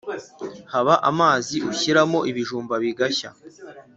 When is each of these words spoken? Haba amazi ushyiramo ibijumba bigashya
Haba 0.73 0.93
amazi 1.09 1.55
ushyiramo 1.71 2.19
ibijumba 2.29 2.73
bigashya 2.83 3.29